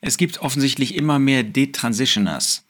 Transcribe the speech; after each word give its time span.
Es 0.00 0.16
gibt 0.16 0.38
offensichtlich 0.38 0.94
immer 0.94 1.18
mehr 1.18 1.42
Detransitioners. 1.42 2.64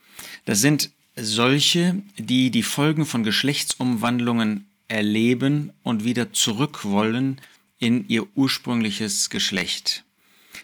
Das 0.44 0.60
sind 0.60 0.90
solche, 1.16 2.02
die 2.18 2.50
die 2.50 2.62
Folgen 2.62 3.06
von 3.06 3.22
Geschlechtsumwandlungen 3.22 4.66
erleben 4.88 5.72
und 5.82 6.04
wieder 6.04 6.32
zurück 6.32 6.84
wollen 6.84 7.40
in 7.78 8.08
ihr 8.08 8.26
ursprüngliches 8.34 9.30
Geschlecht. 9.30 10.04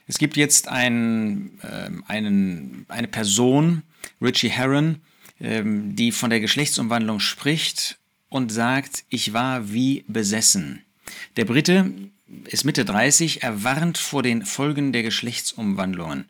Es 0.09 0.19
gibt 0.19 0.37
jetzt 0.37 0.69
ein, 0.69 1.59
äh, 1.63 1.91
einen, 2.07 2.87
eine 2.89 3.09
Person, 3.09 3.83
Richie 4.21 4.51
Herron, 4.51 5.01
ähm, 5.41 5.96
die 5.96 6.12
von 6.12 6.30
der 6.30 6.41
Geschlechtsumwandlung 6.41 7.21
spricht 7.21 7.98
und 8.29 8.51
sagt, 8.53 9.05
ich 9.09 9.33
war 9.33 9.73
wie 9.73 10.05
besessen. 10.09 10.83
Der 11.37 11.45
Brite 11.45 11.93
ist 12.45 12.64
Mitte 12.64 12.85
30, 12.85 13.43
er 13.43 13.62
warnt 13.62 13.98
vor 13.98 14.23
den 14.23 14.45
Folgen 14.45 14.93
der 14.93 15.03
Geschlechtsumwandlungen. 15.03 16.27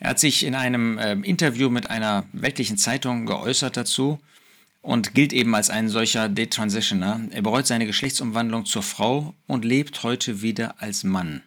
Er 0.00 0.10
hat 0.10 0.18
sich 0.18 0.44
in 0.44 0.54
einem 0.54 0.98
äh, 0.98 1.12
Interview 1.12 1.68
mit 1.68 1.90
einer 1.90 2.24
weltlichen 2.32 2.78
Zeitung 2.78 3.26
geäußert 3.26 3.76
dazu 3.76 4.18
und 4.80 5.14
gilt 5.14 5.34
eben 5.34 5.54
als 5.54 5.68
ein 5.68 5.90
solcher 5.90 6.30
Detransitioner. 6.30 7.20
Er 7.30 7.42
bereut 7.42 7.66
seine 7.66 7.84
Geschlechtsumwandlung 7.86 8.64
zur 8.64 8.82
Frau 8.82 9.34
und 9.46 9.64
lebt 9.64 10.02
heute 10.02 10.40
wieder 10.40 10.80
als 10.80 11.04
Mann. 11.04 11.42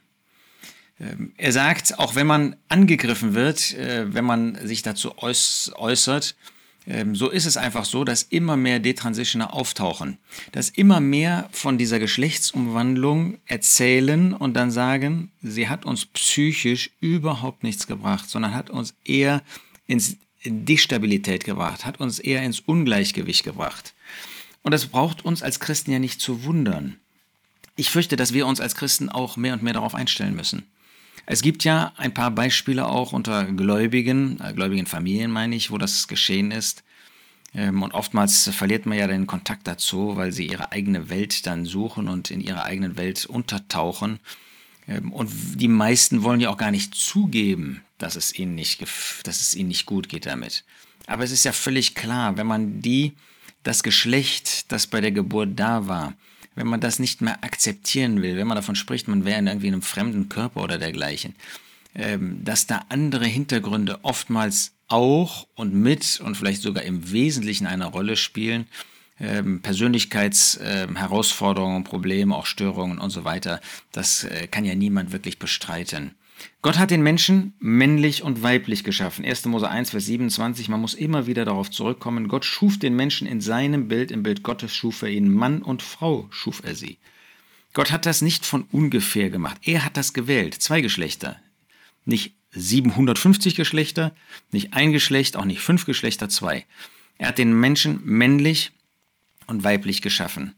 Ähm, 0.99 1.34
er 1.38 1.52
sagt, 1.52 1.98
auch 1.98 2.13
wenn 2.13 2.27
man 2.27 2.55
angegriffen 2.70 3.34
wird, 3.34 3.73
äh, 3.73 4.13
wenn 4.13 4.23
man 4.23 4.55
sich 4.67 4.84
dazu 4.84 5.17
äußert, 5.17 6.35
so 7.13 7.29
ist 7.29 7.45
es 7.45 7.55
einfach 7.55 7.85
so, 7.85 8.03
dass 8.03 8.23
immer 8.23 8.57
mehr 8.57 8.79
Detransitioner 8.79 9.53
auftauchen, 9.53 10.17
dass 10.51 10.69
immer 10.69 10.99
mehr 10.99 11.47
von 11.51 11.77
dieser 11.77 11.97
Geschlechtsumwandlung 11.99 13.37
erzählen 13.45 14.33
und 14.33 14.53
dann 14.55 14.69
sagen, 14.69 15.31
sie 15.41 15.69
hat 15.69 15.85
uns 15.85 16.05
psychisch 16.05 16.91
überhaupt 16.99 17.63
nichts 17.63 17.87
gebracht, 17.87 18.29
sondern 18.29 18.53
hat 18.53 18.69
uns 18.69 18.95
eher 19.05 19.41
ins 19.87 20.17
Destabilität 20.45 21.45
gebracht, 21.45 21.85
hat 21.85 22.01
uns 22.01 22.20
eher 22.20 22.43
ins 22.43 22.59
Ungleichgewicht 22.59 23.45
gebracht. 23.45 23.93
Und 24.62 24.71
das 24.71 24.87
braucht 24.87 25.23
uns 25.23 25.41
als 25.41 25.62
Christen 25.62 25.91
ja 25.91 25.99
nicht 25.99 26.20
zu 26.20 26.43
wundern. 26.43 26.97
Ich 27.75 27.90
fürchte, 27.90 28.18
dass 28.18 28.34
wir 28.34 28.45
uns 28.45 28.59
als 28.59 28.75
Christen 28.75 29.09
auch 29.09 29.37
mehr 29.37 29.53
und 29.53 29.63
mehr 29.63 29.73
darauf 29.73 29.95
einstellen 29.95 30.35
müssen. 30.35 30.63
Es 31.26 31.41
gibt 31.41 31.63
ja 31.63 31.93
ein 31.98 32.13
paar 32.13 32.32
Beispiele 32.32 32.85
auch 32.85 33.13
unter 33.13 33.46
Gläubigen, 33.46 34.40
äh, 34.41 34.54
gläubigen 34.54 34.85
Familien 34.85 35.32
meine 35.32 35.55
ich, 35.55 35.71
wo 35.71 35.77
das 35.77 36.07
geschehen 36.07 36.52
ist. 36.52 36.84
Ähm, 37.55 37.82
und 37.84 37.93
oftmals 37.93 38.49
verliert 38.49 38.85
man 38.85 38.98
ja 38.98 39.07
den 39.07 39.27
Kontakt 39.27 39.68
dazu, 39.68 40.15
weil 40.18 40.32
sie 40.32 40.48
ihre 40.48 40.71
eigene 40.71 41.10
Welt 41.10 41.46
dann 41.48 41.65
suchen 41.65 42.07
und 42.07 42.32
in 42.32 42.41
ihrer 42.41 42.65
eigenen 42.65 42.98
Welt 42.98 43.26
untertauchen. 43.26 44.20
Ähm, 44.88 45.12
und 45.13 45.32
die 45.55 45.68
meisten 45.68 46.24
wollen 46.24 46.41
ja 46.41 46.49
auch 46.49 46.57
gar 46.57 46.71
nicht 46.71 46.96
zugeben, 46.96 47.82
dass 47.98 48.15
es 48.15 48.37
ihnen 48.37 48.55
nicht, 48.55 48.82
dass 49.24 49.40
es 49.41 49.55
ihnen 49.55 49.70
nicht 49.70 49.85
gut 49.85 50.10
geht 50.10 50.26
damit. 50.26 50.65
Aber 51.08 51.24
es 51.24 51.32
ist 51.32 51.46
ja 51.46 51.52
völlig 51.52 51.96
klar, 51.96 52.37
wenn 52.37 52.48
man 52.48 52.82
die, 52.82 53.13
das 53.63 53.84
Geschlecht, 53.84 54.71
das 54.71 54.87
bei 54.87 54.99
der 54.99 55.12
Geburt 55.12 55.52
da 55.55 55.87
war, 55.87 56.13
wenn 56.55 56.68
man 56.68 56.82
das 56.82 56.99
nicht 56.99 57.21
mehr 57.21 57.43
akzeptieren 57.43 58.21
will, 58.21 58.37
wenn 58.37 58.48
man 58.48 58.55
davon 58.55 58.76
spricht, 58.76 59.07
man 59.07 59.26
wäre 59.26 59.40
in 59.40 59.48
irgendwie 59.48 59.68
einem 59.68 59.82
fremden 59.82 60.29
Körper 60.29 60.63
oder 60.63 60.77
dergleichen, 60.77 61.35
ähm, 61.96 62.43
dass 62.43 62.68
da 62.68 62.85
andere 62.90 63.26
Hintergründe 63.26 63.99
oftmals 64.03 64.74
auch 64.88 65.47
und 65.56 65.74
mit 65.74 66.22
und 66.24 66.35
vielleicht 66.35 66.62
sogar 66.62 66.84
im 66.84 67.12
Wesentlichen 67.12 67.66
eine 67.66 67.85
Rolle 67.85 68.16
spielen, 68.16 68.68
ähm, 69.19 69.62
Persönlichkeitsherausforderungen, 69.62 71.78
ähm, 71.78 71.84
Probleme, 71.84 72.35
auch 72.35 72.46
Störungen 72.46 73.00
und 73.00 73.09
so 73.09 73.24
weiter, 73.24 73.59
das 73.91 74.24
äh, 74.24 74.46
kann 74.47 74.66
ja 74.66 74.75
niemand 74.75 75.12
wirklich 75.12 75.40
bestreiten. 75.40 76.13
Gott 76.62 76.78
hat 76.78 76.91
den 76.91 77.03
Menschen 77.03 77.53
männlich 77.59 78.24
und 78.24 78.44
weiblich 78.44 78.84
geschaffen. 78.84 79.25
1. 79.25 79.46
Mose 79.46 79.69
1, 79.69 79.91
Vers 79.91 80.06
27, 80.06 80.69
man 80.69 80.80
muss 80.80 80.94
immer 80.94 81.28
wieder 81.28 81.46
darauf 81.46 81.69
zurückkommen. 81.69 82.28
Gott 82.28 82.46
schuf 82.46 82.80
den 82.80 82.96
Menschen 82.96 83.28
in 83.28 83.41
seinem 83.41 83.88
Bild, 83.88 84.12
im 84.12 84.24
Bild 84.24 84.44
Gottes 84.44 84.75
schuf 84.75 85.02
er 85.02 85.09
ihn. 85.09 85.34
Mann 85.34 85.62
und 85.62 85.82
Frau 85.82 86.28
schuf 86.32 86.62
er 86.64 86.76
sie. 86.76 86.98
Gott 87.74 87.92
hat 87.92 88.06
das 88.06 88.22
nicht 88.22 88.46
von 88.46 88.64
ungefähr 88.72 89.30
gemacht. 89.30 89.58
Er 89.64 89.84
hat 89.84 89.98
das 89.98 90.14
gewählt. 90.14 90.56
Zwei 90.56 90.82
Geschlechter. 90.82 91.40
Nicht 92.06 92.36
750 92.52 93.56
Geschlechter, 93.56 94.16
nicht 94.52 94.74
ein 94.74 94.92
Geschlecht, 94.92 95.38
auch 95.38 95.46
nicht 95.46 95.62
fünf 95.62 95.86
Geschlechter, 95.86 96.30
zwei. 96.30 96.66
Er 97.18 97.30
hat 97.30 97.38
den 97.38 97.59
Menschen 97.59 98.00
männlich 98.03 98.72
und 99.48 99.64
weiblich 99.64 100.02
geschaffen. 100.02 100.56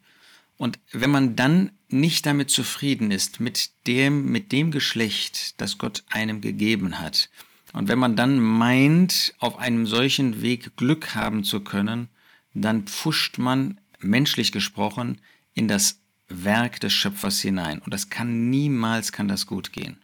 Und 0.57 0.79
wenn 0.91 1.09
man 1.09 1.35
dann 1.35 1.71
nicht 1.89 2.25
damit 2.25 2.49
zufrieden 2.49 3.11
ist, 3.11 3.39
mit 3.39 3.69
dem, 3.87 4.31
mit 4.31 4.51
dem 4.51 4.71
Geschlecht, 4.71 5.59
das 5.59 5.77
Gott 5.77 6.03
einem 6.09 6.41
gegeben 6.41 6.99
hat, 6.99 7.29
und 7.73 7.89
wenn 7.89 7.99
man 7.99 8.15
dann 8.15 8.39
meint, 8.39 9.33
auf 9.39 9.57
einem 9.57 9.85
solchen 9.85 10.41
Weg 10.41 10.77
Glück 10.77 11.13
haben 11.13 11.43
zu 11.43 11.59
können, 11.59 12.07
dann 12.53 12.83
pfuscht 12.83 13.37
man, 13.37 13.81
menschlich 13.99 14.53
gesprochen, 14.53 15.19
in 15.53 15.67
das 15.67 15.99
Werk 16.29 16.79
des 16.79 16.93
Schöpfers 16.93 17.41
hinein. 17.41 17.79
Und 17.79 17.93
das 17.93 18.09
kann 18.09 18.49
niemals, 18.49 19.11
kann 19.11 19.27
das 19.27 19.45
gut 19.45 19.73
gehen. 19.73 19.97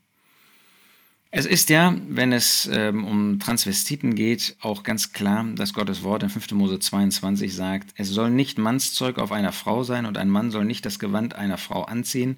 Es 1.34 1.46
ist 1.46 1.70
ja, 1.70 1.96
wenn 2.10 2.34
es 2.34 2.70
ähm, 2.74 3.06
um 3.06 3.40
Transvestiten 3.40 4.16
geht, 4.16 4.58
auch 4.60 4.84
ganz 4.84 5.14
klar, 5.14 5.46
dass 5.56 5.74
Gottes 5.74 6.04
Wort 6.04 6.24
in 6.24 6.30
5. 6.30 6.52
Mose 6.52 6.78
22 6.78 7.56
sagt, 7.56 7.92
es 7.96 8.10
soll 8.10 8.30
nicht 8.30 8.58
Mannszeug 8.58 9.18
auf 9.18 9.32
einer 9.32 9.54
Frau 9.54 9.84
sein 9.84 10.06
und 10.06 10.18
ein 10.18 10.30
Mann 10.30 10.52
soll 10.52 10.66
nicht 10.66 10.86
das 10.86 11.00
Gewand 11.00 11.34
einer 11.34 11.58
Frau 11.58 11.84
anziehen, 11.84 12.38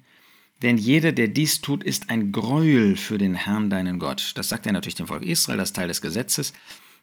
denn 0.62 0.78
jeder, 0.78 1.10
der 1.10 1.26
dies 1.26 1.60
tut, 1.60 1.82
ist 1.82 2.08
ein 2.08 2.30
Gräuel 2.30 2.96
für 2.96 3.18
den 3.18 3.34
Herrn 3.34 3.68
deinen 3.68 3.98
Gott. 3.98 4.30
Das 4.36 4.48
sagt 4.48 4.64
er 4.64 4.72
natürlich 4.72 4.94
dem 4.94 5.08
Volk 5.08 5.24
Israel, 5.24 5.58
das 5.58 5.72
Teil 5.72 5.88
des 5.88 6.00
Gesetzes, 6.00 6.52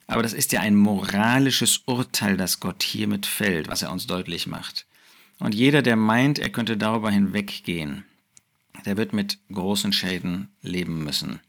aber 0.07 0.23
das 0.23 0.31
ist 0.31 0.53
ja 0.53 0.61
ein 0.61 0.77
moralisches 0.77 1.81
Urteil, 1.85 2.37
das 2.37 2.61
Gott 2.61 2.83
hiermit 2.83 3.25
fällt, 3.25 3.67
was 3.67 3.81
er 3.81 3.91
uns 3.91 4.07
deutlich 4.07 4.47
macht. 4.47 4.85
Und 5.39 5.53
jeder, 5.53 5.81
der 5.81 5.97
meint, 5.97 6.39
er 6.39 6.51
könnte 6.51 6.77
darüber 6.77 7.11
hinweggehen, 7.11 8.05
der 8.85 8.95
wird 8.95 9.11
mit 9.11 9.39
großen 9.51 9.91
Schäden 9.91 10.47
leben 10.61 11.03
müssen. 11.03 11.41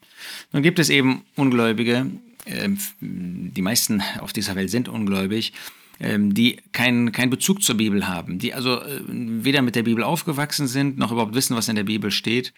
Nun 0.52 0.62
gibt 0.62 0.78
es 0.78 0.90
eben 0.90 1.22
Ungläubige, 1.36 2.06
ähm, 2.46 2.78
die 3.00 3.62
meisten 3.62 4.02
auf 4.20 4.32
dieser 4.32 4.56
Welt 4.56 4.70
sind 4.70 4.88
ungläubig, 4.88 5.52
ähm, 6.00 6.34
die 6.34 6.58
keinen 6.72 7.12
kein 7.12 7.30
Bezug 7.30 7.62
zur 7.62 7.76
Bibel 7.76 8.08
haben, 8.08 8.38
die 8.38 8.54
also 8.54 8.80
äh, 8.80 9.00
weder 9.06 9.62
mit 9.62 9.76
der 9.76 9.84
Bibel 9.84 10.02
aufgewachsen 10.02 10.66
sind, 10.66 10.98
noch 10.98 11.12
überhaupt 11.12 11.34
wissen, 11.34 11.56
was 11.56 11.68
in 11.68 11.76
der 11.76 11.84
Bibel 11.84 12.10
steht, 12.10 12.52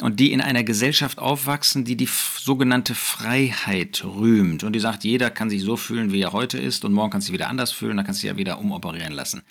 und 0.00 0.20
die 0.20 0.32
in 0.32 0.40
einer 0.40 0.64
Gesellschaft 0.64 1.18
aufwachsen, 1.18 1.84
die 1.84 1.96
die 1.96 2.08
sogenannte 2.38 2.94
Freiheit 2.94 4.02
rühmt 4.04 4.64
und 4.64 4.72
die 4.72 4.80
sagt, 4.80 5.04
jeder 5.04 5.30
kann 5.30 5.50
sich 5.50 5.62
so 5.62 5.76
fühlen, 5.76 6.12
wie 6.12 6.22
er 6.22 6.32
heute 6.32 6.58
ist 6.58 6.84
und 6.84 6.92
morgen 6.92 7.10
kann 7.10 7.20
sich 7.20 7.32
wieder 7.32 7.48
anders 7.48 7.72
fühlen, 7.72 7.98
dann 7.98 8.06
kann 8.06 8.14
sich 8.14 8.24
ja 8.24 8.36
wieder 8.36 8.58
umoperieren 8.58 9.12
lassen. 9.12 9.42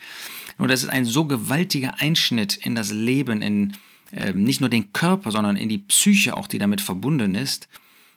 Und 0.57 0.69
das 0.69 0.83
ist 0.83 0.89
ein 0.89 1.05
so 1.05 1.25
gewaltiger 1.25 1.99
Einschnitt 1.99 2.57
in 2.57 2.75
das 2.75 2.91
Leben, 2.91 3.41
in 3.41 3.73
äh, 4.11 4.33
nicht 4.33 4.61
nur 4.61 4.69
den 4.69 4.94
Körper, 4.94 5.31
sondern 5.31 5.55
in 5.55 5.69
die 5.69 5.77
Psyche 5.77 6.35
auch, 6.35 6.47
die 6.47 6.59
damit 6.59 6.81
verbunden 6.81 7.35
ist, 7.35 7.67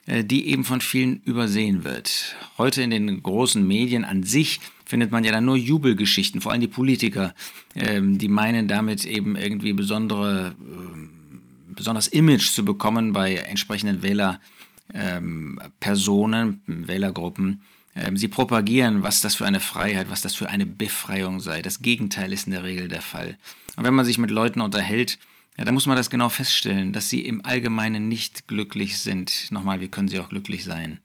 äh, 0.07 0.25
die 0.25 0.49
eben 0.49 0.65
von 0.65 0.81
vielen 0.81 1.21
übersehen 1.23 1.85
wird. 1.85 2.35
Heute 2.59 2.83
in 2.83 2.91
den 2.91 3.23
großen 3.23 3.65
Medien 3.67 4.05
an 4.05 4.23
sich 4.23 4.61
findet 4.85 5.11
man 5.11 5.25
ja 5.25 5.33
dann 5.33 5.47
nur 5.47 5.57
Jubelgeschichten, 5.57 6.41
vor 6.41 6.53
allem 6.53 6.61
die 6.61 6.69
Politiker, 6.69 7.35
äh, 7.75 8.01
die 8.03 8.29
meinen 8.29 8.69
damit 8.69 9.07
eben 9.07 9.37
irgendwie 9.37 9.73
besondere, 9.73 10.55
äh, 10.61 11.75
besonders 11.75 12.07
Image 12.09 12.51
zu 12.51 12.65
bekommen 12.65 13.13
bei 13.13 13.37
entsprechenden 13.37 14.03
Wählerpersonen, 14.03 16.63
ähm, 16.69 16.89
Wählergruppen. 16.89 17.63
Ähm, 17.97 18.17
sie 18.17 18.29
propagieren, 18.29 19.03
was 19.03 19.21
das 19.21 19.37
für 19.37 19.47
eine 19.47 19.61
Freiheit, 19.61 20.11
was 20.11 20.21
das 20.21 20.35
für 20.35 20.51
eine 20.51 20.67
Befreiung 20.67 21.41
sei. 21.41 21.63
Das 21.63 21.81
Gegenteil 21.81 22.33
ist 22.33 22.47
in 22.47 22.53
der 22.53 22.65
Regel 22.65 22.89
der 22.89 23.03
Fall. 23.03 23.39
Und 23.77 23.85
wenn 23.85 23.95
man 23.95 24.05
sich 24.05 24.19
mit 24.19 24.31
Leuten 24.31 24.61
unterhält, 24.61 25.19
ja, 25.57 25.65
da 25.65 25.73
muss 25.73 25.87
man 25.87 25.97
das 25.97 26.11
genau 26.11 26.29
feststellen, 26.29 26.93
dass 26.93 27.11
sie 27.11 27.21
im 27.21 27.45
Allgemeinen 27.45 28.09
nicht 28.09 28.49
glücklich 28.49 28.99
sind. 28.99 29.51
Nochmal, 29.51 29.81
wie 29.81 29.89
können 29.89 30.09
sie 30.09 30.19
auch 30.19 30.29
glücklich 30.29 30.65
sein? 30.65 31.01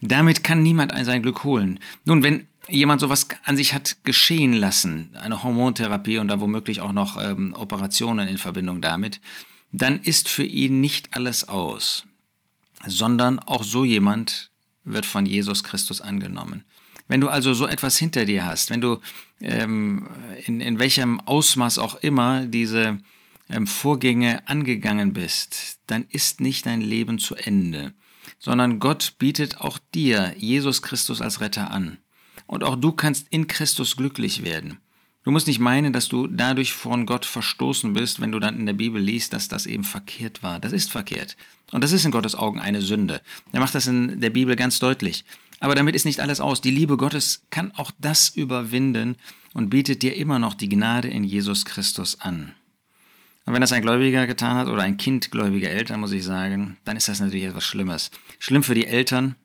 Damit 0.00 0.44
kann 0.44 0.62
niemand 0.62 0.92
sein 1.04 1.22
Glück 1.22 1.42
holen. 1.44 1.80
Nun, 2.04 2.22
wenn 2.22 2.46
jemand 2.68 3.00
sowas 3.00 3.28
an 3.44 3.56
sich 3.56 3.72
hat 3.72 3.96
geschehen 4.04 4.52
lassen, 4.52 5.16
eine 5.18 5.42
Hormontherapie 5.42 6.18
und 6.18 6.28
da 6.28 6.40
womöglich 6.40 6.80
auch 6.80 6.92
noch 6.92 7.20
ähm, 7.22 7.54
Operationen 7.54 8.28
in 8.28 8.38
Verbindung 8.38 8.82
damit, 8.82 9.20
dann 9.72 10.00
ist 10.00 10.28
für 10.28 10.44
ihn 10.44 10.80
nicht 10.80 11.14
alles 11.16 11.48
aus, 11.48 12.04
sondern 12.86 13.38
auch 13.38 13.64
so 13.64 13.84
jemand 13.84 14.50
wird 14.84 15.06
von 15.06 15.26
Jesus 15.26 15.64
Christus 15.64 16.00
angenommen. 16.00 16.64
Wenn 17.08 17.20
du 17.20 17.28
also 17.28 17.54
so 17.54 17.66
etwas 17.66 17.96
hinter 17.96 18.26
dir 18.26 18.44
hast, 18.44 18.70
wenn 18.70 18.82
du 18.82 19.00
ähm, 19.40 20.08
in, 20.44 20.60
in 20.60 20.78
welchem 20.78 21.20
Ausmaß 21.20 21.78
auch 21.78 21.96
immer 21.96 22.44
diese 22.44 22.98
Vorgänge 23.66 24.46
angegangen 24.48 25.12
bist, 25.12 25.78
dann 25.86 26.06
ist 26.10 26.40
nicht 26.40 26.66
dein 26.66 26.80
Leben 26.80 27.18
zu 27.18 27.34
Ende, 27.34 27.94
sondern 28.38 28.78
Gott 28.78 29.14
bietet 29.18 29.60
auch 29.60 29.78
dir 29.94 30.34
Jesus 30.36 30.82
Christus 30.82 31.20
als 31.20 31.40
Retter 31.40 31.70
an. 31.70 31.98
Und 32.46 32.64
auch 32.64 32.76
du 32.76 32.92
kannst 32.92 33.26
in 33.30 33.46
Christus 33.46 33.96
glücklich 33.96 34.44
werden. 34.44 34.78
Du 35.24 35.32
musst 35.32 35.46
nicht 35.46 35.58
meinen, 35.58 35.92
dass 35.92 36.08
du 36.08 36.26
dadurch 36.26 36.72
von 36.72 37.04
Gott 37.04 37.26
verstoßen 37.26 37.92
bist, 37.92 38.20
wenn 38.20 38.32
du 38.32 38.38
dann 38.38 38.58
in 38.58 38.64
der 38.64 38.72
Bibel 38.72 39.00
liest, 39.00 39.34
dass 39.34 39.48
das 39.48 39.66
eben 39.66 39.84
verkehrt 39.84 40.42
war. 40.42 40.58
Das 40.58 40.72
ist 40.72 40.90
verkehrt. 40.90 41.36
Und 41.70 41.84
das 41.84 41.92
ist 41.92 42.06
in 42.06 42.10
Gottes 42.10 42.34
Augen 42.34 42.60
eine 42.60 42.80
Sünde. 42.80 43.20
Er 43.52 43.60
macht 43.60 43.74
das 43.74 43.86
in 43.86 44.20
der 44.20 44.30
Bibel 44.30 44.56
ganz 44.56 44.78
deutlich. 44.78 45.24
Aber 45.60 45.74
damit 45.74 45.94
ist 45.94 46.06
nicht 46.06 46.20
alles 46.20 46.40
aus. 46.40 46.60
Die 46.60 46.70
Liebe 46.70 46.96
Gottes 46.96 47.42
kann 47.50 47.72
auch 47.72 47.90
das 47.98 48.30
überwinden 48.30 49.16
und 49.52 49.68
bietet 49.70 50.02
dir 50.02 50.16
immer 50.16 50.38
noch 50.38 50.54
die 50.54 50.68
Gnade 50.68 51.08
in 51.08 51.24
Jesus 51.24 51.64
Christus 51.64 52.20
an. 52.20 52.54
Und 53.48 53.54
wenn 53.54 53.62
das 53.62 53.72
ein 53.72 53.80
Gläubiger 53.80 54.26
getan 54.26 54.58
hat 54.58 54.68
oder 54.68 54.82
ein 54.82 54.98
Kind 54.98 55.30
gläubiger 55.30 55.70
Eltern, 55.70 56.00
muss 56.00 56.12
ich 56.12 56.22
sagen, 56.22 56.76
dann 56.84 56.98
ist 56.98 57.08
das 57.08 57.18
natürlich 57.18 57.46
etwas 57.46 57.64
Schlimmes. 57.64 58.10
Schlimm 58.38 58.62
für 58.62 58.74
die 58.74 58.86
Eltern, 58.86 59.36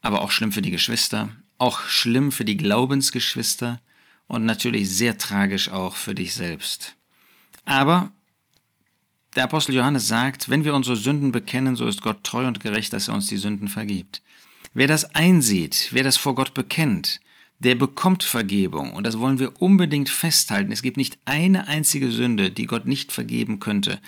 aber 0.00 0.20
auch 0.20 0.30
schlimm 0.30 0.52
für 0.52 0.62
die 0.62 0.70
Geschwister, 0.70 1.30
auch 1.58 1.80
schlimm 1.80 2.30
für 2.30 2.44
die 2.44 2.56
Glaubensgeschwister 2.56 3.80
und 4.28 4.44
natürlich 4.44 4.88
sehr 4.88 5.18
tragisch 5.18 5.70
auch 5.70 5.96
für 5.96 6.14
dich 6.14 6.34
selbst. 6.34 6.94
Aber 7.64 8.12
der 9.34 9.42
Apostel 9.42 9.74
Johannes 9.74 10.06
sagt, 10.06 10.48
wenn 10.48 10.64
wir 10.64 10.76
unsere 10.76 10.94
Sünden 10.94 11.32
bekennen, 11.32 11.74
so 11.74 11.84
ist 11.88 12.00
Gott 12.00 12.22
treu 12.22 12.46
und 12.46 12.60
gerecht, 12.60 12.92
dass 12.92 13.08
er 13.08 13.14
uns 13.14 13.26
die 13.26 13.38
Sünden 13.38 13.66
vergibt. 13.66 14.22
Wer 14.72 14.86
das 14.86 15.16
einsieht, 15.16 15.88
wer 15.90 16.04
das 16.04 16.16
vor 16.16 16.36
Gott 16.36 16.54
bekennt, 16.54 17.18
der 17.62 17.76
bekommt 17.76 18.24
Vergebung. 18.24 18.92
Und 18.92 19.06
das 19.06 19.18
wollen 19.18 19.38
wir 19.38 19.60
unbedingt 19.62 20.08
festhalten. 20.08 20.72
Es 20.72 20.82
gibt 20.82 20.96
nicht 20.96 21.18
eine 21.24 21.68
einzige 21.68 22.10
Sünde, 22.10 22.50
die 22.50 22.66
Gott 22.66 22.86
nicht 22.86 23.12
vergeben 23.12 23.60
könnte. 23.60 24.00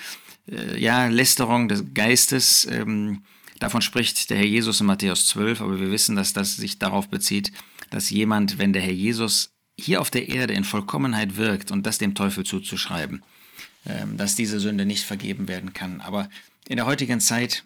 Äh, 0.51 0.81
ja, 0.81 1.07
Lästerung 1.07 1.69
des 1.69 1.95
Geistes, 1.95 2.67
ähm, 2.71 3.23
davon 3.61 3.81
spricht 3.81 4.31
der 4.31 4.39
Herr 4.39 4.47
Jesus 4.47 4.81
in 4.81 4.87
Matthäus 4.87 5.29
12, 5.29 5.61
aber 5.61 5.79
wir 5.79 5.93
wissen, 5.93 6.17
dass 6.17 6.33
das 6.33 6.57
sich 6.57 6.79
darauf 6.79 7.09
bezieht, 7.09 7.53
dass 7.91 8.11
jemand, 8.11 8.59
wenn 8.59 8.73
der 8.73 8.83
Herr 8.83 8.93
Jesus 8.93 9.51
hier 9.79 10.01
auf 10.01 10.11
der 10.11 10.29
Erde 10.29 10.55
in 10.55 10.65
Vollkommenheit 10.65 11.37
wirkt 11.37 11.71
und 11.71 11.87
das 11.87 11.99
dem 11.99 12.15
Teufel 12.15 12.45
zuzuschreiben, 12.45 13.23
ähm, 13.87 14.17
dass 14.17 14.35
diese 14.35 14.59
Sünde 14.59 14.85
nicht 14.85 15.05
vergeben 15.05 15.47
werden 15.47 15.73
kann. 15.73 16.01
Aber 16.01 16.29
in 16.67 16.77
der 16.77 16.87
heutigen 16.87 17.21
Zeit, 17.21 17.65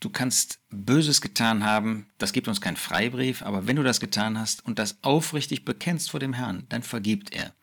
du 0.00 0.10
kannst 0.10 0.60
Böses 0.70 1.20
getan 1.20 1.64
haben, 1.64 2.06
das 2.18 2.32
gibt 2.32 2.48
uns 2.48 2.60
kein 2.60 2.76
Freibrief, 2.76 3.42
aber 3.42 3.66
wenn 3.66 3.76
du 3.76 3.82
das 3.82 4.00
getan 4.00 4.38
hast 4.38 4.64
und 4.64 4.78
das 4.78 4.98
aufrichtig 5.02 5.64
bekennst 5.64 6.10
vor 6.10 6.20
dem 6.20 6.32
Herrn, 6.32 6.64
dann 6.68 6.82
vergibt 6.82 7.32
er. 7.32 7.54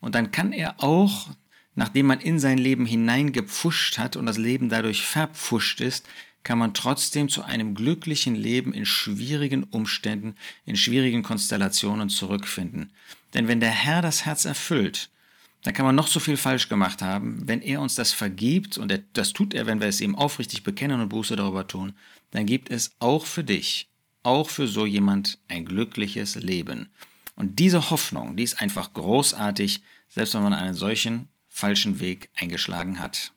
Und 0.00 0.14
dann 0.14 0.30
kann 0.30 0.52
er 0.52 0.82
auch, 0.82 1.28
nachdem 1.74 2.06
man 2.06 2.20
in 2.20 2.38
sein 2.38 2.58
Leben 2.58 2.86
hineingepfuscht 2.86 3.98
hat 3.98 4.16
und 4.16 4.26
das 4.26 4.38
Leben 4.38 4.68
dadurch 4.68 5.02
verpfuscht 5.04 5.80
ist, 5.80 6.06
kann 6.44 6.58
man 6.58 6.72
trotzdem 6.72 7.28
zu 7.28 7.42
einem 7.42 7.74
glücklichen 7.74 8.34
Leben 8.34 8.72
in 8.72 8.86
schwierigen 8.86 9.64
Umständen, 9.64 10.34
in 10.64 10.76
schwierigen 10.76 11.22
Konstellationen 11.22 12.08
zurückfinden. 12.08 12.92
Denn 13.34 13.48
wenn 13.48 13.60
der 13.60 13.70
Herr 13.70 14.02
das 14.02 14.24
Herz 14.24 14.44
erfüllt, 14.44 15.10
dann 15.62 15.74
kann 15.74 15.86
man 15.86 15.94
noch 15.94 16.06
so 16.06 16.20
viel 16.20 16.36
falsch 16.36 16.68
gemacht 16.68 17.02
haben. 17.02 17.46
Wenn 17.46 17.62
er 17.62 17.80
uns 17.80 17.94
das 17.94 18.12
vergibt, 18.12 18.78
und 18.78 18.92
er, 18.92 18.98
das 19.12 19.32
tut 19.32 19.54
er, 19.54 19.66
wenn 19.66 19.80
wir 19.80 19.88
es 19.88 20.00
ihm 20.00 20.14
aufrichtig 20.14 20.62
bekennen 20.62 21.00
und 21.00 21.08
Buße 21.08 21.36
darüber 21.36 21.66
tun, 21.66 21.94
dann 22.30 22.46
gibt 22.46 22.70
es 22.70 22.94
auch 23.00 23.26
für 23.26 23.44
dich, 23.44 23.90
auch 24.22 24.50
für 24.50 24.68
so 24.68 24.86
jemand 24.86 25.38
ein 25.48 25.64
glückliches 25.64 26.36
Leben. 26.36 26.90
Und 27.34 27.58
diese 27.58 27.90
Hoffnung, 27.90 28.36
die 28.36 28.42
ist 28.42 28.60
einfach 28.60 28.92
großartig, 28.92 29.82
selbst 30.08 30.34
wenn 30.34 30.42
man 30.42 30.54
einen 30.54 30.74
solchen 30.74 31.28
falschen 31.48 32.00
Weg 32.00 32.30
eingeschlagen 32.36 33.00
hat. 33.00 33.32